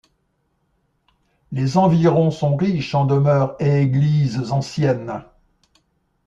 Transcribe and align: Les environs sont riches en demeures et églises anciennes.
Les 1.51 1.77
environs 1.77 2.31
sont 2.31 2.55
riches 2.55 2.95
en 2.95 3.05
demeures 3.05 3.55
et 3.59 3.83
églises 3.83 4.51
anciennes. 4.51 5.23